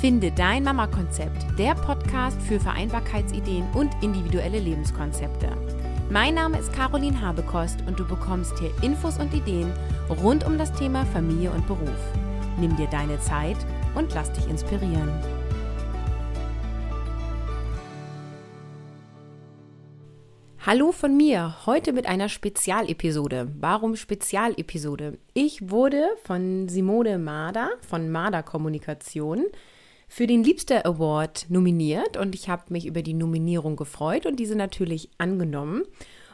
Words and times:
Finde 0.00 0.32
dein 0.32 0.64
Mama-Konzept, 0.64 1.58
der 1.58 1.74
Podcast 1.74 2.40
für 2.40 2.58
Vereinbarkeitsideen 2.58 3.66
und 3.74 3.90
individuelle 4.00 4.58
Lebenskonzepte. 4.58 5.54
Mein 6.08 6.36
Name 6.36 6.58
ist 6.58 6.72
Caroline 6.72 7.20
Habekost 7.20 7.84
und 7.86 8.00
du 8.00 8.08
bekommst 8.08 8.58
hier 8.58 8.72
Infos 8.80 9.18
und 9.18 9.34
Ideen 9.34 9.70
rund 10.08 10.46
um 10.46 10.56
das 10.56 10.72
Thema 10.72 11.04
Familie 11.04 11.50
und 11.50 11.66
Beruf. 11.66 12.00
Nimm 12.58 12.74
dir 12.76 12.86
deine 12.86 13.20
Zeit 13.20 13.58
und 13.94 14.14
lass 14.14 14.32
dich 14.32 14.48
inspirieren. 14.48 15.10
Hallo 20.64 20.92
von 20.92 21.14
mir, 21.14 21.56
heute 21.66 21.92
mit 21.92 22.06
einer 22.06 22.30
Spezialepisode. 22.30 23.48
Warum 23.60 23.96
Spezialepisode? 23.96 25.18
Ich 25.34 25.70
wurde 25.70 26.06
von 26.24 26.70
Simone 26.70 27.18
Marder 27.18 27.68
von 27.86 28.10
Marder 28.10 28.42
Kommunikation 28.42 29.44
für 30.10 30.26
den 30.26 30.42
Liebster 30.42 30.84
Award 30.84 31.46
nominiert 31.48 32.16
und 32.16 32.34
ich 32.34 32.48
habe 32.48 32.64
mich 32.70 32.84
über 32.84 33.00
die 33.00 33.14
Nominierung 33.14 33.76
gefreut 33.76 34.26
und 34.26 34.40
diese 34.40 34.56
natürlich 34.56 35.08
angenommen. 35.18 35.84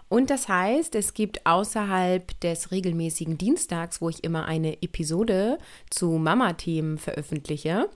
Und 0.08 0.30
das 0.30 0.48
heißt, 0.48 0.94
es 0.94 1.12
gibt 1.12 1.44
außerhalb 1.44 2.40
des 2.40 2.70
regelmäßigen 2.70 3.36
Dienstags, 3.36 4.00
wo 4.00 4.08
ich 4.08 4.24
immer 4.24 4.46
eine 4.46 4.82
Episode 4.82 5.58
zu 5.90 6.12
Mama-Themen 6.12 6.98
veröffentliche, 6.98 7.90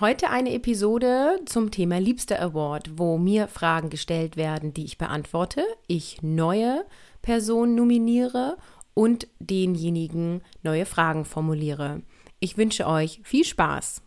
Heute 0.00 0.30
eine 0.30 0.54
Episode 0.54 1.38
zum 1.44 1.70
Thema 1.70 2.00
Liebster 2.00 2.40
Award, 2.40 2.98
wo 2.98 3.18
mir 3.18 3.46
Fragen 3.46 3.90
gestellt 3.90 4.36
werden, 4.36 4.72
die 4.72 4.84
ich 4.84 4.96
beantworte, 4.96 5.62
ich 5.86 6.22
neue 6.22 6.84
Personen 7.20 7.74
nominiere 7.74 8.56
und 8.94 9.28
denjenigen 9.38 10.42
neue 10.62 10.86
Fragen 10.86 11.26
formuliere. 11.26 12.00
Ich 12.40 12.56
wünsche 12.56 12.86
euch 12.86 13.20
viel 13.22 13.44
Spaß. 13.44 14.02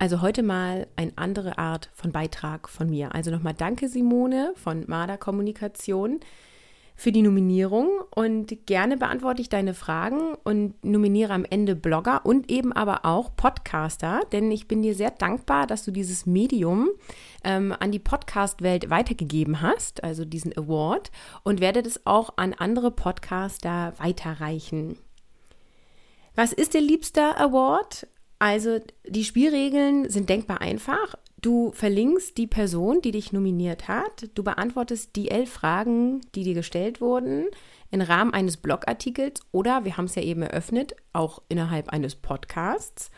Also 0.00 0.20
heute 0.20 0.44
mal 0.44 0.86
eine 0.94 1.12
andere 1.16 1.58
Art 1.58 1.90
von 1.92 2.12
Beitrag 2.12 2.68
von 2.68 2.88
mir. 2.88 3.14
Also 3.14 3.30
nochmal 3.32 3.54
danke 3.54 3.88
Simone 3.88 4.52
von 4.54 4.84
Marder 4.86 5.18
Kommunikation 5.18 6.20
für 6.94 7.12
die 7.12 7.22
Nominierung 7.22 7.88
und 8.14 8.66
gerne 8.66 8.96
beantworte 8.96 9.40
ich 9.40 9.48
deine 9.48 9.72
Fragen 9.72 10.34
und 10.42 10.84
nominiere 10.84 11.32
am 11.32 11.44
Ende 11.44 11.76
Blogger 11.76 12.26
und 12.26 12.50
eben 12.50 12.72
aber 12.72 13.04
auch 13.04 13.36
Podcaster, 13.36 14.22
denn 14.32 14.50
ich 14.50 14.66
bin 14.66 14.82
dir 14.82 14.96
sehr 14.96 15.12
dankbar, 15.12 15.68
dass 15.68 15.84
du 15.84 15.92
dieses 15.92 16.26
Medium 16.26 16.88
ähm, 17.44 17.72
an 17.78 17.92
die 17.92 18.00
Podcast-Welt 18.00 18.90
weitergegeben 18.90 19.62
hast, 19.62 20.02
also 20.02 20.24
diesen 20.24 20.56
Award, 20.56 21.12
und 21.44 21.60
werde 21.60 21.84
das 21.84 22.04
auch 22.04 22.30
an 22.36 22.52
andere 22.52 22.90
Podcaster 22.90 23.94
weiterreichen. 23.98 24.98
Was 26.34 26.52
ist 26.52 26.74
der 26.74 26.80
Liebster 26.80 27.40
Award? 27.40 28.08
Also 28.38 28.80
die 29.06 29.24
Spielregeln 29.24 30.08
sind 30.08 30.28
denkbar 30.28 30.60
einfach. 30.60 31.16
Du 31.40 31.70
verlinkst 31.72 32.36
die 32.36 32.46
Person, 32.46 33.00
die 33.00 33.12
dich 33.12 33.32
nominiert 33.32 33.88
hat. 33.88 34.28
Du 34.34 34.42
beantwortest 34.42 35.14
die 35.16 35.30
elf 35.30 35.50
Fragen, 35.50 36.20
die 36.34 36.42
dir 36.42 36.54
gestellt 36.54 37.00
wurden, 37.00 37.46
im 37.90 38.00
Rahmen 38.00 38.34
eines 38.34 38.56
Blogartikels 38.56 39.40
oder, 39.52 39.84
wir 39.84 39.96
haben 39.96 40.06
es 40.06 40.14
ja 40.14 40.22
eben 40.22 40.42
eröffnet, 40.42 40.94
auch 41.12 41.42
innerhalb 41.48 41.90
eines 41.90 42.16
Podcasts. 42.16 43.10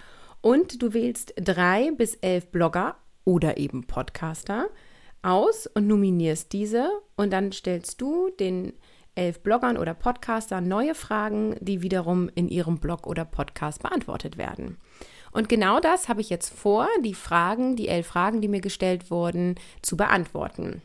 Und 0.43 0.83
du 0.83 0.93
wählst 0.93 1.35
drei 1.37 1.91
bis 1.93 2.15
elf 2.17 2.49
Blogger 2.49 2.97
oder 3.25 3.57
eben 3.59 3.87
Podcaster 3.87 4.69
aus 5.23 5.67
und 5.67 5.87
nominierst 5.87 6.53
diese. 6.53 6.91
Und 7.17 7.33
dann 7.33 7.53
stellst 7.53 8.01
du 8.01 8.31
den 8.39 8.75
elf 9.15 9.43
Bloggern 9.43 9.77
oder 9.77 9.95
Podcastern 9.95 10.69
neue 10.69 10.95
Fragen, 10.95 11.57
die 11.61 11.83
wiederum 11.83 12.31
in 12.35 12.49
ihrem 12.49 12.79
Blog 12.79 13.07
oder 13.07 13.25
Podcast 13.25 13.83
beantwortet 13.83 14.39
werden. 14.39 14.79
Und 15.33 15.49
genau 15.49 15.81
das 15.81 16.09
habe 16.09 16.21
ich 16.21 16.31
jetzt 16.31 16.53
vor, 16.53 16.89
die 17.05 17.15
Fragen, 17.15 17.77
die 17.77 17.89
elf 17.89 18.07
Fragen, 18.07 18.41
die 18.41 18.49
mir 18.49 18.61
gestellt 18.61 19.11
wurden, 19.11 19.55
zu 19.83 19.97
beantworten. 19.97 20.83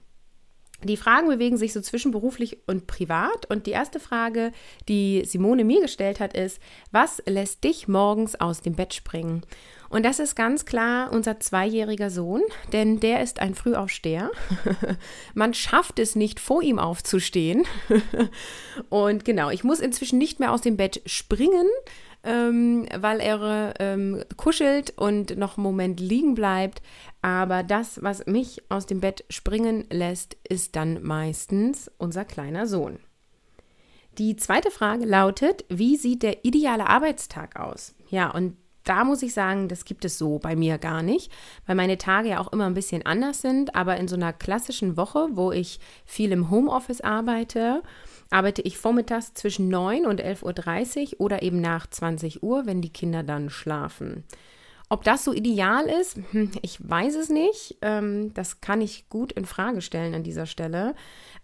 Die 0.83 0.97
Fragen 0.97 1.27
bewegen 1.27 1.57
sich 1.57 1.73
so 1.73 1.81
zwischen 1.81 2.11
beruflich 2.11 2.57
und 2.67 2.87
privat. 2.87 3.49
Und 3.49 3.65
die 3.65 3.71
erste 3.71 3.99
Frage, 3.99 4.51
die 4.87 5.23
Simone 5.25 5.63
mir 5.63 5.81
gestellt 5.81 6.19
hat, 6.19 6.35
ist, 6.35 6.59
was 6.91 7.23
lässt 7.25 7.63
dich 7.63 7.87
morgens 7.87 8.35
aus 8.35 8.61
dem 8.61 8.75
Bett 8.75 8.93
springen? 8.93 9.43
Und 9.89 10.03
das 10.03 10.19
ist 10.19 10.35
ganz 10.35 10.65
klar 10.65 11.11
unser 11.11 11.39
zweijähriger 11.39 12.09
Sohn, 12.09 12.41
denn 12.73 12.99
der 12.99 13.21
ist 13.21 13.39
ein 13.39 13.55
Frühaufsteher. 13.55 14.31
Man 15.33 15.53
schafft 15.53 15.99
es 15.99 16.15
nicht, 16.15 16.39
vor 16.39 16.61
ihm 16.61 16.79
aufzustehen. 16.79 17.65
Und 18.89 19.25
genau, 19.25 19.51
ich 19.51 19.63
muss 19.63 19.79
inzwischen 19.79 20.17
nicht 20.17 20.39
mehr 20.39 20.51
aus 20.51 20.61
dem 20.61 20.75
Bett 20.75 21.01
springen, 21.05 21.67
ähm, 22.25 22.87
weil 22.97 23.19
er 23.19 23.75
ähm, 23.79 24.23
kuschelt 24.35 24.93
und 24.97 25.37
noch 25.37 25.57
einen 25.57 25.63
Moment 25.63 25.99
liegen 25.99 26.35
bleibt. 26.35 26.81
Aber 27.21 27.63
das, 27.63 28.01
was 28.03 28.25
mich 28.25 28.61
aus 28.69 28.85
dem 28.85 28.99
Bett 28.99 29.23
springen 29.29 29.85
lässt, 29.89 30.35
ist 30.47 30.75
dann 30.75 31.01
meistens 31.03 31.89
unser 31.97 32.25
kleiner 32.25 32.67
Sohn. 32.67 32.99
Die 34.17 34.35
zweite 34.35 34.71
Frage 34.71 35.05
lautet, 35.05 35.65
wie 35.69 35.97
sieht 35.97 36.23
der 36.23 36.45
ideale 36.45 36.87
Arbeitstag 36.87 37.59
aus? 37.59 37.95
Ja, 38.09 38.31
und 38.31 38.55
da 38.85 39.03
muss 39.03 39.23
ich 39.23 39.33
sagen, 39.33 39.67
das 39.67 39.83
gibt 39.83 40.05
es 40.05 40.17
so 40.17 40.39
bei 40.39 40.55
mir 40.55 40.77
gar 40.77 41.01
nicht, 41.01 41.31
weil 41.65 41.75
meine 41.75 41.97
Tage 41.97 42.29
ja 42.29 42.39
auch 42.39 42.53
immer 42.53 42.67
ein 42.67 42.75
bisschen 42.75 43.05
anders 43.05 43.41
sind. 43.41 43.75
Aber 43.75 43.97
in 43.97 44.07
so 44.07 44.15
einer 44.15 44.31
klassischen 44.31 44.95
Woche, 44.95 45.29
wo 45.31 45.51
ich 45.51 45.79
viel 46.05 46.31
im 46.31 46.49
Homeoffice 46.49 47.01
arbeite, 47.01 47.81
arbeite 48.29 48.61
ich 48.61 48.77
vormittags 48.77 49.33
zwischen 49.33 49.69
9 49.69 50.05
und 50.05 50.21
11.30 50.21 51.13
Uhr 51.13 51.21
oder 51.21 51.43
eben 51.43 51.61
nach 51.61 51.87
20 51.87 52.43
Uhr, 52.43 52.65
wenn 52.65 52.81
die 52.81 52.93
Kinder 52.93 53.23
dann 53.23 53.49
schlafen. 53.49 54.23
Ob 54.87 55.03
das 55.03 55.23
so 55.23 55.33
ideal 55.33 55.87
ist, 55.87 56.19
hm, 56.31 56.51
ich 56.61 56.77
weiß 56.87 57.15
es 57.15 57.29
nicht. 57.29 57.77
Ähm, 57.81 58.33
das 58.33 58.61
kann 58.61 58.81
ich 58.81 59.09
gut 59.09 59.31
in 59.31 59.45
Frage 59.45 59.81
stellen 59.81 60.13
an 60.13 60.23
dieser 60.23 60.45
Stelle. 60.45 60.93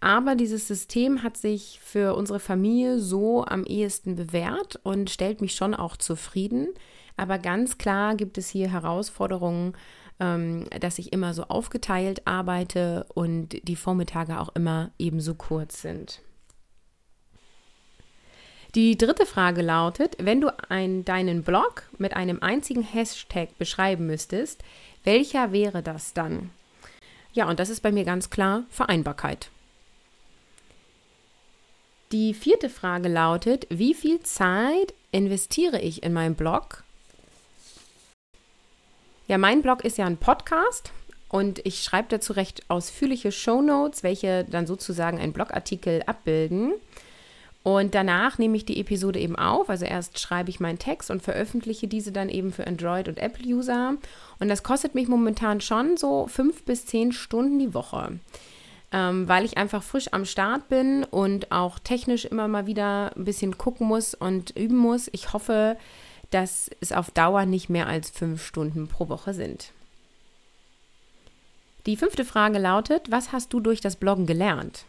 Aber 0.00 0.36
dieses 0.36 0.68
System 0.68 1.22
hat 1.22 1.36
sich 1.36 1.80
für 1.82 2.14
unsere 2.14 2.38
Familie 2.38 3.00
so 3.00 3.44
am 3.44 3.64
ehesten 3.64 4.14
bewährt 4.14 4.78
und 4.84 5.10
stellt 5.10 5.40
mich 5.40 5.54
schon 5.54 5.74
auch 5.74 5.96
zufrieden. 5.96 6.68
Aber 7.16 7.38
ganz 7.38 7.78
klar 7.78 8.14
gibt 8.14 8.38
es 8.38 8.48
hier 8.48 8.70
Herausforderungen, 8.70 9.76
ähm, 10.20 10.66
dass 10.80 11.00
ich 11.00 11.12
immer 11.12 11.34
so 11.34 11.44
aufgeteilt 11.44 12.26
arbeite 12.26 13.06
und 13.12 13.66
die 13.66 13.76
Vormittage 13.76 14.38
auch 14.38 14.54
immer 14.54 14.92
ebenso 14.98 15.34
kurz 15.34 15.82
sind. 15.82 16.22
Die 18.74 18.96
dritte 18.96 19.26
Frage 19.26 19.60
lautet, 19.60 20.16
wenn 20.18 20.40
du 20.40 20.48
ein, 20.70 21.04
deinen 21.04 21.42
Blog 21.42 21.82
mit 21.98 22.14
einem 22.14 22.42
einzigen 22.42 22.82
Hashtag 22.82 23.58
beschreiben 23.58 24.06
müsstest, 24.06 24.62
welcher 25.04 25.52
wäre 25.52 25.82
das 25.82 26.14
dann? 26.14 26.50
Ja, 27.34 27.48
und 27.50 27.60
das 27.60 27.68
ist 27.68 27.82
bei 27.82 27.92
mir 27.92 28.04
ganz 28.04 28.30
klar 28.30 28.64
Vereinbarkeit. 28.70 29.50
Die 32.12 32.32
vierte 32.32 32.70
Frage 32.70 33.08
lautet, 33.08 33.66
wie 33.68 33.92
viel 33.92 34.20
Zeit 34.20 34.94
investiere 35.10 35.80
ich 35.80 36.02
in 36.02 36.14
meinen 36.14 36.34
Blog? 36.34 36.82
Ja, 39.28 39.36
mein 39.36 39.60
Blog 39.60 39.84
ist 39.84 39.98
ja 39.98 40.06
ein 40.06 40.16
Podcast 40.16 40.92
und 41.28 41.60
ich 41.66 41.82
schreibe 41.82 42.08
dazu 42.08 42.32
recht 42.32 42.62
ausführliche 42.68 43.32
Show 43.32 43.60
Notes, 43.60 44.02
welche 44.02 44.44
dann 44.44 44.66
sozusagen 44.66 45.18
einen 45.18 45.34
Blogartikel 45.34 46.02
abbilden. 46.06 46.72
Und 47.62 47.94
danach 47.94 48.38
nehme 48.38 48.56
ich 48.56 48.64
die 48.64 48.80
Episode 48.80 49.20
eben 49.20 49.36
auf. 49.36 49.70
Also 49.70 49.84
erst 49.84 50.18
schreibe 50.18 50.50
ich 50.50 50.58
meinen 50.58 50.78
Text 50.78 51.10
und 51.10 51.22
veröffentliche 51.22 51.86
diese 51.86 52.10
dann 52.10 52.28
eben 52.28 52.52
für 52.52 52.66
Android- 52.66 53.08
und 53.08 53.18
Apple-User. 53.18 53.94
Und 54.40 54.48
das 54.48 54.64
kostet 54.64 54.94
mich 54.94 55.06
momentan 55.06 55.60
schon 55.60 55.96
so 55.96 56.26
fünf 56.26 56.64
bis 56.64 56.86
zehn 56.86 57.12
Stunden 57.12 57.60
die 57.60 57.74
Woche. 57.74 58.18
Ähm, 58.90 59.28
weil 59.28 59.44
ich 59.44 59.56
einfach 59.56 59.82
frisch 59.82 60.08
am 60.10 60.24
Start 60.24 60.68
bin 60.68 61.04
und 61.04 61.52
auch 61.52 61.78
technisch 61.78 62.24
immer 62.24 62.48
mal 62.48 62.66
wieder 62.66 63.16
ein 63.16 63.24
bisschen 63.24 63.56
gucken 63.56 63.86
muss 63.86 64.12
und 64.14 64.50
üben 64.56 64.76
muss. 64.76 65.08
Ich 65.12 65.32
hoffe, 65.32 65.76
dass 66.30 66.68
es 66.80 66.92
auf 66.92 67.10
Dauer 67.10 67.46
nicht 67.46 67.68
mehr 67.68 67.86
als 67.86 68.10
fünf 68.10 68.44
Stunden 68.44 68.88
pro 68.88 69.08
Woche 69.08 69.34
sind. 69.34 69.70
Die 71.86 71.96
fünfte 71.96 72.24
Frage 72.24 72.58
lautet, 72.58 73.10
was 73.10 73.32
hast 73.32 73.52
du 73.52 73.60
durch 73.60 73.80
das 73.80 73.96
Bloggen 73.96 74.26
gelernt? 74.26 74.84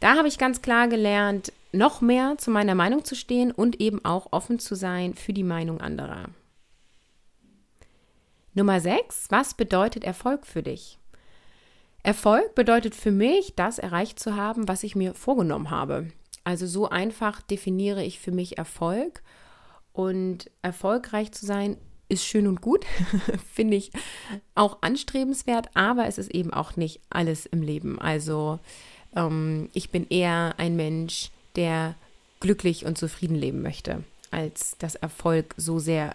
Da 0.00 0.16
habe 0.16 0.28
ich 0.28 0.38
ganz 0.38 0.62
klar 0.62 0.88
gelernt, 0.88 1.52
noch 1.76 2.00
mehr 2.00 2.36
zu 2.38 2.50
meiner 2.50 2.74
Meinung 2.74 3.04
zu 3.04 3.14
stehen 3.14 3.52
und 3.52 3.80
eben 3.80 4.04
auch 4.04 4.32
offen 4.32 4.58
zu 4.58 4.74
sein 4.74 5.14
für 5.14 5.32
die 5.32 5.44
Meinung 5.44 5.80
anderer. 5.80 6.30
Nummer 8.54 8.80
6. 8.80 9.26
Was 9.30 9.54
bedeutet 9.54 10.04
Erfolg 10.04 10.46
für 10.46 10.62
dich? 10.62 10.98
Erfolg 12.02 12.54
bedeutet 12.54 12.94
für 12.94 13.10
mich, 13.10 13.54
das 13.56 13.78
erreicht 13.78 14.18
zu 14.18 14.36
haben, 14.36 14.68
was 14.68 14.82
ich 14.82 14.96
mir 14.96 15.12
vorgenommen 15.14 15.70
habe. 15.70 16.08
Also 16.44 16.66
so 16.66 16.88
einfach 16.88 17.42
definiere 17.42 18.04
ich 18.04 18.20
für 18.20 18.30
mich 18.30 18.56
Erfolg. 18.58 19.22
Und 19.92 20.50
erfolgreich 20.62 21.32
zu 21.32 21.44
sein 21.44 21.76
ist 22.08 22.24
schön 22.24 22.46
und 22.46 22.60
gut, 22.60 22.84
finde 23.52 23.76
ich 23.76 23.90
auch 24.54 24.82
anstrebenswert, 24.82 25.70
aber 25.74 26.06
es 26.06 26.18
ist 26.18 26.30
eben 26.30 26.52
auch 26.52 26.76
nicht 26.76 27.00
alles 27.10 27.46
im 27.46 27.62
Leben. 27.62 27.98
Also 27.98 28.60
ähm, 29.14 29.68
ich 29.72 29.90
bin 29.90 30.06
eher 30.08 30.54
ein 30.58 30.76
Mensch, 30.76 31.30
der 31.56 31.94
glücklich 32.40 32.84
und 32.84 32.98
zufrieden 32.98 33.36
leben 33.36 33.62
möchte. 33.62 34.04
als 34.30 34.76
dass 34.78 34.96
Erfolg 34.96 35.54
so 35.56 35.78
sehr 35.78 36.14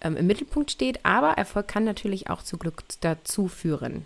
ähm, 0.00 0.16
im 0.16 0.26
Mittelpunkt 0.26 0.70
steht, 0.70 1.04
aber 1.04 1.32
Erfolg 1.32 1.68
kann 1.68 1.84
natürlich 1.84 2.30
auch 2.30 2.42
zu 2.42 2.58
Glück 2.58 2.82
dazu 3.00 3.48
führen. 3.48 4.04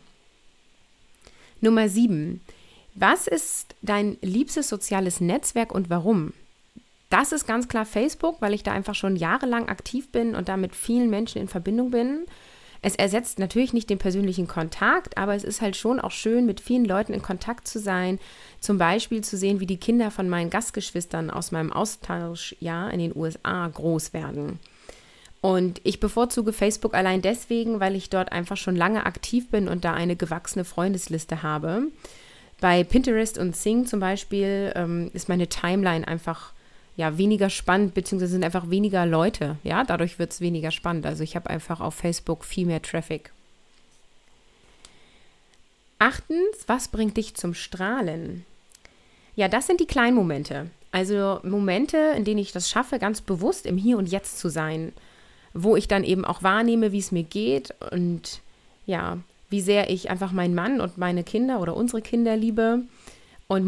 Nummer 1.61 1.89
sieben. 1.89 2.41
Was 2.95 3.27
ist 3.27 3.75
dein 3.83 4.17
liebstes 4.21 4.69
soziales 4.69 5.21
Netzwerk 5.21 5.73
und 5.73 5.91
warum? 5.91 6.33
Das 7.11 7.33
ist 7.33 7.47
ganz 7.47 7.69
klar 7.69 7.87
Facebook, 7.87 8.41
weil 8.41 8.55
ich 8.55 8.63
da 8.63 8.73
einfach 8.73 8.95
schon 8.95 9.17
jahrelang 9.17 9.69
aktiv 9.69 10.11
bin 10.11 10.35
und 10.35 10.49
da 10.49 10.57
mit 10.57 10.75
vielen 10.75 11.11
Menschen 11.11 11.41
in 11.41 11.49
Verbindung 11.49 11.91
bin. 11.91 12.25
Es 12.87 12.97
ersetzt 12.97 13.39
natürlich 13.39 13.73
nicht 13.73 13.89
den 13.89 13.97
persönlichen 13.97 14.47
Kontakt, 14.47 15.17
aber 15.17 15.35
es 15.35 15.43
ist 15.43 15.63
halt 15.63 15.75
schon 15.75 16.01
auch 16.01 16.11
schön, 16.11 16.45
mit 16.45 16.61
vielen 16.61 16.85
Leuten 16.85 17.15
in 17.15 17.23
Kontakt 17.23 17.67
zu 17.67 17.79
sein. 17.79 18.19
Zum 18.61 18.77
Beispiel 18.77 19.25
zu 19.25 19.39
sehen, 19.39 19.59
wie 19.59 19.65
die 19.67 19.79
Kinder 19.79 20.11
von 20.11 20.29
meinen 20.29 20.51
Gastgeschwistern 20.51 21.31
aus 21.31 21.51
meinem 21.51 21.73
Austauschjahr 21.73 22.93
in 22.93 22.99
den 22.99 23.17
USA 23.17 23.67
groß 23.69 24.13
werden. 24.13 24.59
Und 25.41 25.81
ich 25.83 25.99
bevorzuge 25.99 26.53
Facebook 26.53 26.93
allein 26.93 27.23
deswegen, 27.23 27.81
weil 27.81 27.97
ich 27.97 28.11
dort 28.11 28.33
einfach 28.33 28.59
schon 28.59 28.77
lange 28.77 29.07
aktiv 29.07 29.49
bin 29.49 29.67
und 29.67 29.87
da 29.87 29.95
eine 29.95 30.15
gewachsene 30.15 30.67
Freundesliste 30.67 31.43
habe. 31.43 31.85
Bei 32.61 32.85
Pinterest 32.85 33.39
und 33.39 33.57
Sing 33.57 33.87
zum 33.87 34.01
Beispiel 34.01 34.75
ähm, 34.77 35.11
ist 35.15 35.31
meine 35.31 35.49
Timeline 35.49 36.07
einfach 36.07 36.53
ja, 36.97 37.19
weniger 37.19 37.51
spannend, 37.51 37.95
beziehungsweise 37.95 38.33
sind 38.33 38.45
einfach 38.45 38.71
weniger 38.71 39.05
Leute. 39.07 39.57
Ja, 39.65 39.85
dadurch 39.85 40.19
wird 40.19 40.33
es 40.33 40.41
weniger 40.41 40.71
spannend. 40.71 41.07
Also 41.07 41.25
ich 41.25 41.35
habe 41.35 41.51
einfach 41.51 41.81
auf 41.81 41.95
Facebook 41.95 42.45
viel 42.45 42.67
mehr 42.67 42.83
Traffic. 42.83 43.33
Achtens, 45.99 46.65
was 46.67 46.89
bringt 46.89 47.17
dich 47.17 47.35
zum 47.35 47.55
Strahlen? 47.55 48.45
Ja, 49.37 49.49
das 49.49 49.67
sind 49.67 49.81
die 49.81 49.87
kleinen 49.87 50.17
Momente. 50.17 50.71
Also 50.93 51.41
Momente, 51.43 51.97
in 52.17 52.25
denen 52.25 52.39
ich 52.39 52.53
das 52.53 52.71
schaffe, 52.71 53.01
ganz 53.01 53.21
bewusst 53.21 53.67
im 53.67 53.77
Hier 53.77 53.99
und 53.99 54.07
Jetzt 54.07 54.39
zu 54.39 54.49
sein, 54.49 54.93
wo 55.53 55.75
ich 55.75 55.89
dann 55.89 56.05
eben 56.05 56.25
auch 56.25 56.43
wahrnehme, 56.45 56.93
wie 56.93 56.99
es 56.99 57.11
mir 57.11 57.25
geht 57.25 57.75
und 57.91 58.41
ja, 58.87 59.19
wie 59.51 59.61
sehr 59.61 59.91
ich 59.91 60.11
einfach 60.11 60.31
meinen 60.31 60.55
Mann 60.55 60.81
und 60.81 60.99
meine 60.99 61.25
Kinder 61.25 61.61
oder 61.61 61.77
unsere 61.77 62.03
Kinder 62.03 62.37
liebe 62.37 62.83
und 63.49 63.65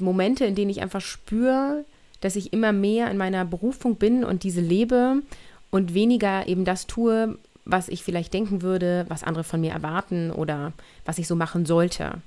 Momente, 0.00 0.44
in 0.44 0.54
denen 0.54 0.70
ich 0.70 0.80
einfach 0.80 1.00
spüre, 1.00 1.84
dass 2.20 2.36
ich 2.36 2.52
immer 2.52 2.72
mehr 2.72 3.10
in 3.10 3.16
meiner 3.16 3.44
Berufung 3.44 3.96
bin 3.96 4.24
und 4.24 4.42
diese 4.42 4.60
lebe 4.60 5.22
und 5.70 5.94
weniger 5.94 6.48
eben 6.48 6.64
das 6.64 6.86
tue, 6.86 7.38
was 7.64 7.88
ich 7.88 8.02
vielleicht 8.02 8.32
denken 8.32 8.62
würde, 8.62 9.04
was 9.08 9.22
andere 9.22 9.44
von 9.44 9.60
mir 9.60 9.72
erwarten 9.72 10.30
oder 10.30 10.72
was 11.04 11.18
ich 11.18 11.28
so 11.28 11.36
machen 11.36 11.66
sollte. 11.66 12.22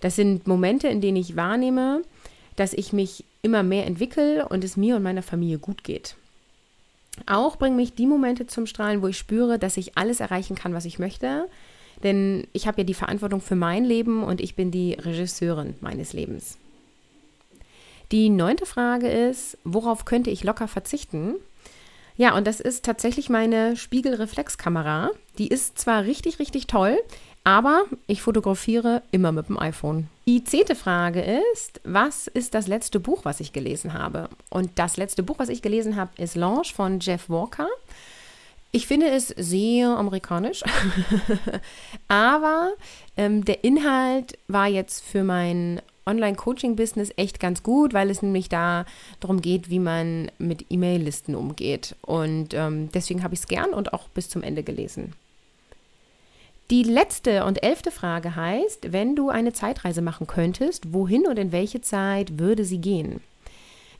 Das 0.00 0.16
sind 0.16 0.46
Momente, 0.46 0.88
in 0.88 1.00
denen 1.00 1.16
ich 1.16 1.36
wahrnehme, 1.36 2.02
dass 2.54 2.72
ich 2.72 2.92
mich 2.92 3.24
immer 3.42 3.62
mehr 3.62 3.86
entwickle 3.86 4.48
und 4.48 4.64
es 4.64 4.76
mir 4.76 4.96
und 4.96 5.02
meiner 5.02 5.22
Familie 5.22 5.58
gut 5.58 5.84
geht. 5.84 6.16
Auch 7.26 7.56
bringen 7.56 7.76
mich 7.76 7.94
die 7.94 8.06
Momente 8.06 8.46
zum 8.46 8.66
Strahlen, 8.66 9.02
wo 9.02 9.08
ich 9.08 9.18
spüre, 9.18 9.58
dass 9.58 9.76
ich 9.76 9.96
alles 9.96 10.20
erreichen 10.20 10.54
kann, 10.54 10.74
was 10.74 10.84
ich 10.84 10.98
möchte. 10.98 11.48
Denn 12.02 12.46
ich 12.52 12.66
habe 12.66 12.82
ja 12.82 12.84
die 12.84 12.94
Verantwortung 12.94 13.40
für 13.40 13.56
mein 13.56 13.84
Leben 13.84 14.22
und 14.22 14.40
ich 14.40 14.54
bin 14.54 14.70
die 14.70 14.92
Regisseurin 14.94 15.74
meines 15.80 16.12
Lebens. 16.12 16.58
Die 18.12 18.30
neunte 18.30 18.66
Frage 18.66 19.08
ist, 19.08 19.58
worauf 19.64 20.04
könnte 20.04 20.30
ich 20.30 20.44
locker 20.44 20.68
verzichten? 20.68 21.34
Ja, 22.16 22.34
und 22.36 22.46
das 22.46 22.60
ist 22.60 22.84
tatsächlich 22.84 23.28
meine 23.28 23.76
Spiegelreflexkamera. 23.76 25.10
Die 25.38 25.48
ist 25.48 25.78
zwar 25.78 26.04
richtig, 26.04 26.38
richtig 26.38 26.66
toll, 26.66 26.96
aber 27.44 27.84
ich 28.06 28.22
fotografiere 28.22 29.02
immer 29.10 29.32
mit 29.32 29.48
dem 29.48 29.58
iPhone. 29.58 30.08
Die 30.26 30.42
zehnte 30.42 30.74
Frage 30.74 31.22
ist, 31.52 31.80
was 31.84 32.26
ist 32.26 32.54
das 32.54 32.68
letzte 32.68 33.00
Buch, 33.00 33.24
was 33.24 33.40
ich 33.40 33.52
gelesen 33.52 33.92
habe? 33.92 34.30
Und 34.50 34.70
das 34.76 34.96
letzte 34.96 35.22
Buch, 35.22 35.38
was 35.38 35.48
ich 35.48 35.60
gelesen 35.60 35.96
habe, 35.96 36.10
ist 36.16 36.36
Launch 36.36 36.74
von 36.74 37.00
Jeff 37.00 37.28
Walker. 37.28 37.68
Ich 38.72 38.86
finde 38.86 39.08
es 39.10 39.28
sehr 39.28 39.90
amerikanisch, 39.90 40.62
aber 42.08 42.72
ähm, 43.16 43.44
der 43.44 43.62
Inhalt 43.64 44.38
war 44.48 44.66
jetzt 44.66 45.04
für 45.04 45.22
mein 45.22 45.80
Online-Coaching-Business 46.06 47.12
echt 47.16 47.40
ganz 47.40 47.62
gut, 47.62 47.92
weil 47.92 48.10
es 48.10 48.22
nämlich 48.22 48.48
da 48.48 48.86
darum 49.20 49.40
geht, 49.40 49.70
wie 49.70 49.80
man 49.80 50.30
mit 50.38 50.66
E-Mail-Listen 50.70 51.34
umgeht. 51.34 51.96
Und 52.02 52.54
ähm, 52.54 52.90
deswegen 52.92 53.22
habe 53.22 53.34
ich 53.34 53.40
es 53.40 53.48
gern 53.48 53.70
und 53.70 53.92
auch 53.92 54.08
bis 54.08 54.28
zum 54.28 54.42
Ende 54.42 54.62
gelesen. 54.62 55.12
Die 56.70 56.82
letzte 56.82 57.44
und 57.44 57.62
elfte 57.62 57.92
Frage 57.92 58.34
heißt, 58.34 58.92
wenn 58.92 59.14
du 59.14 59.28
eine 59.28 59.52
Zeitreise 59.52 60.02
machen 60.02 60.26
könntest, 60.26 60.92
wohin 60.92 61.26
und 61.26 61.38
in 61.38 61.52
welche 61.52 61.80
Zeit 61.80 62.38
würde 62.40 62.64
sie 62.64 62.78
gehen? 62.78 63.20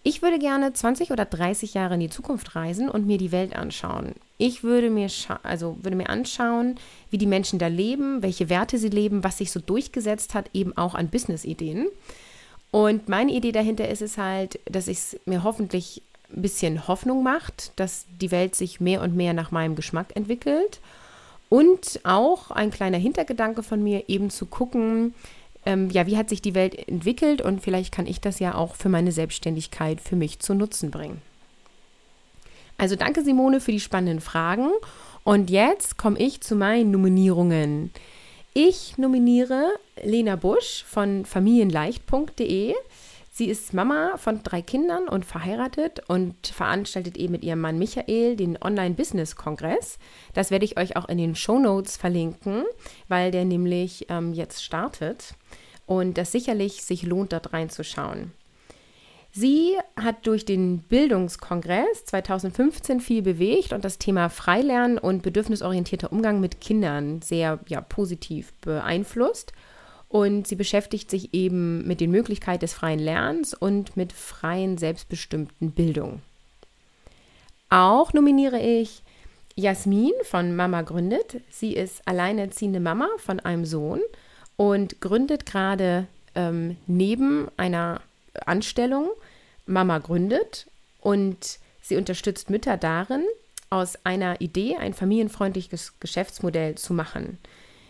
Ich 0.03 0.23
würde 0.23 0.39
gerne 0.39 0.73
20 0.73 1.11
oder 1.11 1.25
30 1.25 1.75
Jahre 1.75 1.95
in 1.95 2.01
die 2.01 2.11
Zukunft 2.11 2.55
reisen 2.55 2.89
und 2.89 3.07
mir 3.07 3.19
die 3.19 3.33
Welt 3.33 3.57
anschauen. 3.57 4.15
Ich 4.39 4.63
würde 4.63 4.91
mir, 4.91 5.09
also 5.43 5.77
würde 5.83 5.97
mir 5.97 6.09
anschauen, 6.09 6.77
wie 7.11 7.19
die 7.19 7.27
Menschen 7.27 7.59
da 7.59 7.67
leben, 7.67 8.23
welche 8.23 8.49
Werte 8.49 8.79
sie 8.79 8.89
leben, 8.89 9.25
was 9.25 9.39
sich 9.39 9.51
so 9.51 9.61
durchgesetzt 9.61 10.35
hat, 10.35 10.51
eben 10.53 10.77
auch 10.77 10.95
an 10.95 11.09
Business-Ideen. 11.09 11.89
Und 12.71 13.09
meine 13.09 13.33
Idee 13.33 13.53
dahinter 13.53 13.89
ist 13.89 14.03
es 14.03 14.19
halt, 14.19 14.61
dass 14.67 14.89
es 14.89 15.19
mir 15.25 15.43
hoffentlich 15.43 16.03
ein 16.35 16.43
bisschen 16.43 16.89
Hoffnung 16.89 17.23
macht, 17.23 17.73
dass 17.77 18.07
die 18.21 18.31
Welt 18.31 18.55
sich 18.55 18.81
mehr 18.81 19.03
und 19.03 19.17
mehr 19.17 19.33
nach 19.33 19.51
meinem 19.51 19.77
Geschmack 19.77 20.15
entwickelt. 20.15 20.81
Und 21.49 22.01
auch 22.03 22.51
ein 22.51 22.71
kleiner 22.71 22.99
Hintergedanke 22.99 23.63
von 23.63 23.83
mir, 23.83 24.09
eben 24.09 24.31
zu 24.31 24.47
gucken, 24.47 25.15
ähm, 25.67 25.91
ja, 25.91 26.07
wie 26.07 26.17
hat 26.17 26.29
sich 26.29 26.41
die 26.41 26.55
Welt 26.55 26.89
entwickelt 26.89 27.43
und 27.43 27.61
vielleicht 27.61 27.93
kann 27.93 28.07
ich 28.07 28.21
das 28.21 28.39
ja 28.39 28.55
auch 28.55 28.77
für 28.77 28.89
meine 28.89 29.13
Selbstständigkeit 29.13 30.01
für 30.01 30.17
mich 30.17 30.39
zu 30.39 30.55
Nutzen 30.55 30.91
bringen. 30.91 31.21
Also 32.79 32.97
danke 32.97 33.23
Simone 33.23 33.61
für 33.61 33.73
die 33.73 33.81
spannenden 33.81 34.21
Fragen 34.21 34.71
und 35.25 35.51
jetzt 35.51 35.99
komme 35.99 36.19
ich 36.19 36.41
zu 36.41 36.55
meinen 36.55 36.91
Nominierungen. 36.91 37.91
Ich 38.55 38.97
nominiere 38.97 39.73
Lena 40.03 40.37
Busch 40.37 40.85
von 40.89 41.25
familienleicht.de. 41.25 42.75
Sie 43.38 43.50
ist 43.50 43.75
Mama 43.75 44.17
von 44.17 44.43
drei 44.43 44.62
Kindern 44.62 45.09
und 45.09 45.27
verheiratet 45.27 46.00
und 46.09 46.47
veranstaltet 46.47 47.19
eben 47.19 47.33
mit 47.33 47.44
ihrem 47.44 47.61
Mann 47.61 47.79
Michael 47.79 48.35
den 48.35 48.56
Online-Business-Kongress. 48.59 49.99
Das 50.33 50.50
werde 50.50 50.65
ich 50.65 50.79
euch 50.79 50.97
auch 50.97 51.06
in 51.06 51.19
den 51.19 51.35
Show 51.35 51.59
Notes 51.59 51.99
verlinken, 51.99 52.65
weil 53.09 53.31
der 53.33 53.44
nämlich 53.44 54.06
ähm, 54.09 54.33
jetzt 54.33 54.65
startet 54.65 55.35
und 55.85 56.17
das 56.17 56.33
sicherlich 56.33 56.83
sich 56.83 57.02
lohnt, 57.02 57.35
dort 57.35 57.52
reinzuschauen. 57.52 58.33
Sie 59.33 59.75
hat 60.02 60.26
durch 60.26 60.47
den 60.47 60.78
Bildungskongress 60.78 62.07
2015 62.07 63.00
viel 63.00 63.21
bewegt 63.21 63.75
und 63.75 63.85
das 63.85 63.99
Thema 63.99 64.31
Freilernen 64.31 64.97
und 64.97 65.23
bedürfnisorientierter 65.23 66.11
Umgang 66.11 66.40
mit 66.40 66.62
Kindern 66.62 67.21
sehr 67.21 67.59
ja, 67.69 67.83
positiv 67.83 68.55
beeinflusst. 68.62 69.52
Und 70.09 70.47
sie 70.47 70.55
beschäftigt 70.55 71.11
sich 71.11 71.35
eben 71.35 71.87
mit 71.87 72.01
den 72.01 72.11
Möglichkeiten 72.11 72.61
des 72.61 72.73
freien 72.73 73.01
Lernens 73.01 73.55
und 73.55 73.97
mit 73.97 74.13
freien, 74.13 74.79
selbstbestimmten 74.79 75.73
Bildung. 75.73 76.23
Auch 77.69 78.13
nominiere 78.13 78.61
ich 78.61 79.03
Jasmin 79.57 80.13
von 80.23 80.55
Mama 80.55 80.83
Gründet. 80.83 81.41
Sie 81.51 81.73
ist 81.73 82.07
alleinerziehende 82.07 82.79
Mama 82.79 83.09
von 83.19 83.41
einem 83.41 83.65
Sohn 83.65 84.01
und 84.57 85.01
gründet 85.01 85.47
gerade 85.47 86.07
ähm, 86.35 86.77
neben 86.87 87.49
einer 87.57 88.01
Anstellung 88.45 89.11
Mama 89.67 89.99
Gründet 89.99 90.67
und 91.01 91.59
sie 91.83 91.97
unterstützt 91.97 92.51
Mütter 92.51 92.77
darin, 92.77 93.25
aus 93.71 93.99
einer 94.05 94.41
Idee 94.41 94.77
ein 94.77 94.95
familienfreundliches 94.95 95.95
Geschäftsmodell 95.99 96.77
zu 96.77 96.93
machen. 96.93 97.39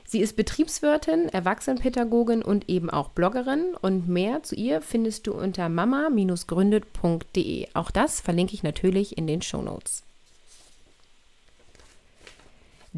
Sie 0.09 0.21
ist 0.21 0.37
Betriebswirtin, 0.37 1.29
Erwachsenenpädagogin 1.29 2.43
und 2.43 2.69
eben 2.69 2.91
auch 2.91 3.09
Bloggerin 3.09 3.75
und 3.81 4.09
mehr 4.09 4.45
zu 4.45 4.55
ihr 4.55 4.81
findest 4.81 5.27
du 5.27 5.35
unter 5.35 5.69
mama-gründet.de. 5.69 7.69
Auch 7.75 7.91
das 7.91 8.21
verlinke 8.21 8.55
ich 8.55 8.63
natürlich 8.63 9.19
in 9.19 9.27
den 9.27 9.43
Show 9.43 9.63
Notes. 9.63 10.07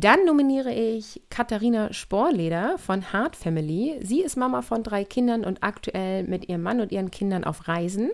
Dann 0.01 0.25
nominiere 0.27 0.73
ich 0.73 1.23
Katharina 1.29 1.93
Sporleder 1.93 2.79
von 2.79 3.13
Hart 3.13 3.35
Family. 3.35 3.99
Sie 4.01 4.21
ist 4.21 4.37
Mama 4.37 4.63
von 4.63 4.85
drei 4.85 5.05
Kindern 5.05 5.45
und 5.45 5.65
aktuell 5.65 6.23
mit 6.23 6.49
ihrem 6.49 6.63
Mann 6.63 6.81
und 6.81 6.93
ihren 6.93 7.11
Kindern 7.11 7.43
auf 7.43 7.67
Reisen. 7.67 8.13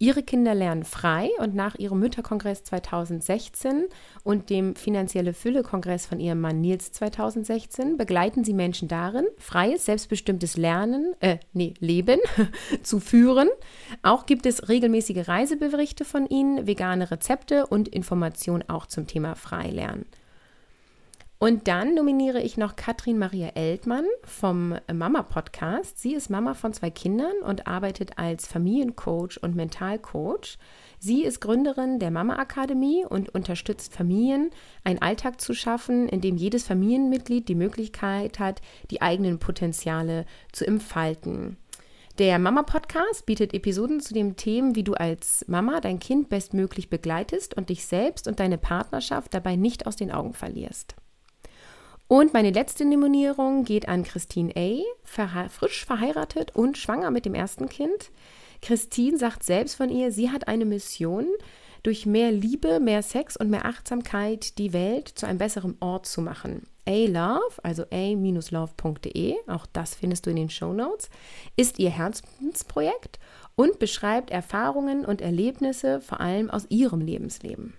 Ihre 0.00 0.22
Kinder 0.22 0.54
lernen 0.54 0.84
frei 0.84 1.28
und 1.40 1.56
nach 1.56 1.74
ihrem 1.74 1.98
Mütterkongress 1.98 2.62
2016 2.62 3.86
und 4.22 4.48
dem 4.48 4.76
Finanzielle 4.76 5.34
Fülle-Kongress 5.34 6.06
von 6.06 6.20
ihrem 6.20 6.40
Mann 6.40 6.60
Nils 6.60 6.92
2016 6.92 7.96
begleiten 7.96 8.44
sie 8.44 8.54
Menschen 8.54 8.86
darin, 8.86 9.26
freies, 9.38 9.86
selbstbestimmtes 9.86 10.56
Lernen, 10.56 11.14
äh, 11.18 11.38
nee, 11.52 11.74
Leben 11.80 12.20
zu 12.84 13.00
führen. 13.00 13.48
Auch 14.02 14.26
gibt 14.26 14.46
es 14.46 14.68
regelmäßige 14.68 15.26
Reiseberichte 15.26 16.04
von 16.04 16.28
ihnen, 16.28 16.68
vegane 16.68 17.10
Rezepte 17.10 17.66
und 17.66 17.88
Informationen 17.88 18.62
auch 18.68 18.86
zum 18.86 19.08
Thema 19.08 19.34
Freilernen. 19.34 20.06
Und 21.40 21.68
dann 21.68 21.94
nominiere 21.94 22.42
ich 22.42 22.56
noch 22.56 22.74
Katrin 22.74 23.16
Maria 23.16 23.50
Eltmann 23.50 24.04
vom 24.24 24.74
Mama 24.92 25.22
Podcast. 25.22 26.00
Sie 26.00 26.14
ist 26.14 26.30
Mama 26.30 26.54
von 26.54 26.72
zwei 26.72 26.90
Kindern 26.90 27.34
und 27.44 27.68
arbeitet 27.68 28.18
als 28.18 28.48
Familiencoach 28.48 29.40
und 29.40 29.54
Mentalcoach. 29.54 30.58
Sie 30.98 31.22
ist 31.22 31.40
Gründerin 31.40 32.00
der 32.00 32.10
Mama 32.10 32.38
Akademie 32.38 33.04
und 33.08 33.28
unterstützt 33.28 33.94
Familien, 33.94 34.50
einen 34.82 35.00
Alltag 35.00 35.40
zu 35.40 35.54
schaffen, 35.54 36.08
in 36.08 36.20
dem 36.20 36.36
jedes 36.36 36.66
Familienmitglied 36.66 37.48
die 37.48 37.54
Möglichkeit 37.54 38.40
hat, 38.40 38.60
die 38.90 39.00
eigenen 39.00 39.38
Potenziale 39.38 40.26
zu 40.50 40.66
entfalten. 40.66 41.56
Der 42.18 42.40
Mama 42.40 42.64
Podcast 42.64 43.26
bietet 43.26 43.54
Episoden 43.54 44.00
zu 44.00 44.12
den 44.12 44.34
Themen, 44.34 44.74
wie 44.74 44.82
du 44.82 44.94
als 44.94 45.44
Mama 45.46 45.80
dein 45.80 46.00
Kind 46.00 46.30
bestmöglich 46.30 46.90
begleitest 46.90 47.56
und 47.56 47.68
dich 47.68 47.86
selbst 47.86 48.26
und 48.26 48.40
deine 48.40 48.58
Partnerschaft 48.58 49.32
dabei 49.32 49.54
nicht 49.54 49.86
aus 49.86 49.94
den 49.94 50.10
Augen 50.10 50.32
verlierst. 50.32 50.96
Und 52.08 52.32
meine 52.32 52.50
letzte 52.50 52.86
Nominierung 52.86 53.64
geht 53.64 53.86
an 53.86 54.02
Christine 54.02 54.52
A., 54.56 54.80
verhe 55.04 55.50
frisch 55.50 55.84
verheiratet 55.84 56.56
und 56.56 56.78
schwanger 56.78 57.10
mit 57.10 57.26
dem 57.26 57.34
ersten 57.34 57.68
Kind. 57.68 58.10
Christine 58.62 59.18
sagt 59.18 59.44
selbst 59.44 59.76
von 59.76 59.90
ihr, 59.90 60.10
sie 60.10 60.30
hat 60.30 60.48
eine 60.48 60.64
Mission, 60.64 61.26
durch 61.82 62.06
mehr 62.06 62.32
Liebe, 62.32 62.80
mehr 62.80 63.02
Sex 63.02 63.36
und 63.36 63.50
mehr 63.50 63.66
Achtsamkeit 63.66 64.58
die 64.58 64.72
Welt 64.72 65.08
zu 65.08 65.26
einem 65.26 65.38
besseren 65.38 65.76
Ort 65.80 66.06
zu 66.06 66.22
machen. 66.22 66.66
A-Love, 66.86 67.62
also 67.62 67.84
a-love.de, 67.92 69.36
auch 69.46 69.66
das 69.66 69.94
findest 69.94 70.26
du 70.26 70.30
in 70.30 70.36
den 70.36 70.50
Show 70.50 70.72
Notes, 70.72 71.10
ist 71.56 71.78
ihr 71.78 71.90
Herzensprojekt 71.90 73.18
und 73.54 73.78
beschreibt 73.78 74.30
Erfahrungen 74.30 75.04
und 75.04 75.20
Erlebnisse 75.20 76.00
vor 76.00 76.20
allem 76.20 76.50
aus 76.50 76.66
ihrem 76.70 77.00
Lebensleben. 77.00 77.74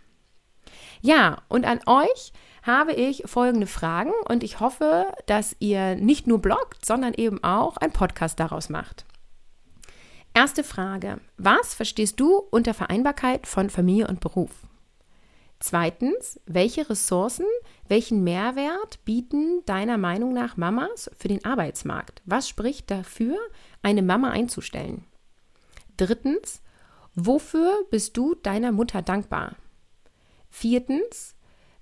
Ja, 1.02 1.42
und 1.48 1.66
an 1.66 1.80
euch 1.88 2.32
habe 2.64 2.94
ich 2.94 3.24
folgende 3.26 3.68
Fragen 3.68 4.12
und 4.28 4.44
ich 4.44 4.60
hoffe, 4.60 5.14
dass 5.26 5.56
ihr 5.60 5.96
nicht 5.96 6.28
nur 6.28 6.40
bloggt, 6.40 6.86
sondern 6.86 7.14
eben 7.14 7.44
auch 7.44 7.78
ein 7.78 7.92
Podcast 7.92 8.40
daraus 8.40 8.70
macht. 8.70 9.06
Erste 10.34 10.64
Frage. 10.64 11.20
Was 11.38 11.74
verstehst 11.74 12.20
du 12.20 12.38
unter 12.38 12.74
Vereinbarkeit 12.74 13.48
von 13.48 13.70
Familie 13.70 14.08
und 14.08 14.20
Beruf? 14.20 14.52
Zweitens, 15.60 16.40
welche 16.46 16.90
Ressourcen, 16.90 17.46
welchen 17.90 18.24
Mehrwert 18.24 19.04
bieten 19.04 19.62
deiner 19.66 19.98
Meinung 19.98 20.32
nach 20.34 20.56
Mamas 20.56 21.12
für 21.18 21.28
den 21.28 21.44
Arbeitsmarkt? 21.44 22.22
Was 22.26 22.48
spricht 22.48 22.90
dafür, 22.90 23.38
eine 23.82 24.02
Mama 24.02 24.30
einzustellen? 24.30 25.04
Drittens, 25.98 26.62
wofür 27.14 27.86
bist 27.92 28.16
du 28.16 28.36
deiner 28.36 28.72
Mutter 28.72 29.02
dankbar? 29.02 29.58
Viertens, 30.50 31.36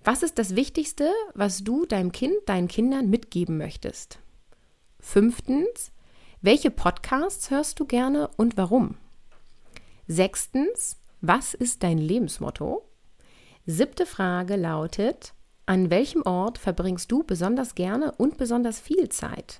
was 0.08 0.24
ist 0.24 0.40
das 0.40 0.56
Wichtigste, 0.56 1.12
was 1.34 1.66
du 1.66 1.86
deinem 1.86 2.14
Kind, 2.14 2.34
deinen 2.46 2.70
Kindern 2.70 3.10
mitgeben 3.10 3.58
möchtest? 3.58 4.20
Fünftens, 5.02 5.92
welche 6.42 6.72
Podcasts 6.72 7.52
hörst 7.52 7.78
du 7.82 7.84
gerne 7.84 8.30
und 8.38 8.56
warum? 8.56 8.96
Sechstens, 10.08 10.96
was 11.20 11.54
ist 11.54 11.84
dein 11.84 11.98
Lebensmotto? 11.98 12.88
Siebte 13.66 14.06
Frage 14.06 14.56
lautet, 14.56 15.34
an 15.66 15.90
welchem 15.90 16.22
Ort 16.22 16.58
verbringst 16.58 17.12
du 17.12 17.24
besonders 17.24 17.76
gerne 17.76 18.14
und 18.14 18.38
besonders 18.38 18.80
viel 18.80 19.10
Zeit? 19.10 19.60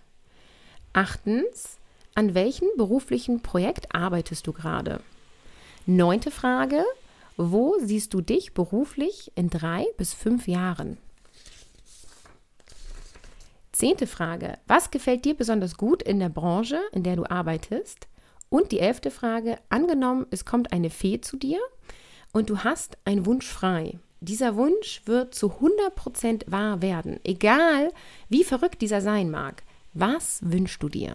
Achtens, 0.94 1.78
an 2.16 2.36
welchem 2.36 2.70
beruflichen 2.78 3.42
Projekt 3.42 3.94
arbeitest 3.94 4.48
du 4.48 4.54
gerade? 4.54 5.02
Neunte 5.86 6.32
Frage, 6.32 6.86
wo 7.38 7.78
siehst 7.80 8.14
du 8.14 8.22
dich 8.22 8.54
beruflich 8.54 9.32
in 9.36 9.50
drei 9.50 9.86
bis 9.98 10.14
fünf 10.14 10.48
Jahren? 10.48 10.98
Zehnte 13.72 14.08
Frage. 14.08 14.58
Was 14.66 14.90
gefällt 14.90 15.24
dir 15.24 15.36
besonders 15.36 15.78
gut 15.78 16.02
in 16.02 16.20
der 16.20 16.30
Branche, 16.30 16.80
in 16.94 17.04
der 17.04 17.16
du 17.16 17.30
arbeitest? 17.30 18.08
Und 18.50 18.72
die 18.72 18.80
elfte 18.80 19.12
Frage. 19.12 19.60
Angenommen, 19.70 20.26
es 20.32 20.46
kommt 20.46 20.74
eine 20.74 20.90
Fee 20.90 21.22
zu 21.22 21.38
dir 21.38 21.60
und 22.32 22.50
du 22.50 22.60
hast 22.60 22.98
einen 23.06 23.28
Wunsch 23.28 23.46
frei. 23.46 24.00
Dieser 24.20 24.56
Wunsch 24.56 25.04
wird 25.06 25.36
zu 25.36 25.52
100% 25.52 26.50
wahr 26.50 26.82
werden, 26.82 27.20
egal 27.24 27.92
wie 28.30 28.44
verrückt 28.44 28.82
dieser 28.82 29.02
sein 29.02 29.30
mag. 29.30 29.62
Was 29.94 30.40
wünschst 30.42 30.82
du 30.82 30.90
dir? 30.90 31.14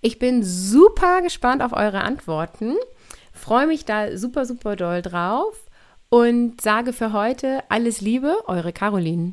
Ich 0.00 0.18
bin 0.18 0.42
super 0.42 1.22
gespannt 1.22 1.62
auf 1.62 1.72
eure 1.72 2.00
Antworten. 2.00 2.76
Freue 3.40 3.66
mich 3.66 3.86
da 3.86 4.18
super, 4.18 4.44
super 4.44 4.76
doll 4.76 5.00
drauf 5.00 5.54
und 6.10 6.60
sage 6.60 6.92
für 6.92 7.14
heute 7.14 7.62
alles 7.70 8.02
Liebe, 8.02 8.36
eure 8.46 8.70
Caroline. 8.70 9.32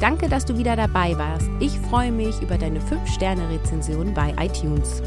Danke, 0.00 0.30
dass 0.30 0.46
du 0.46 0.56
wieder 0.56 0.76
dabei 0.76 1.16
warst. 1.18 1.50
Ich 1.60 1.78
freue 1.78 2.10
mich 2.10 2.40
über 2.40 2.56
deine 2.56 2.80
5-Sterne-Rezension 2.80 4.14
bei 4.14 4.34
iTunes. 4.40 5.02